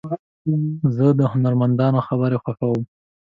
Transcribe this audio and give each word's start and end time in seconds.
زه 0.95 1.05
د 1.19 1.21
هنرمندانو 1.33 2.05
خبرې 2.07 2.37
خوښوم. 2.43 2.81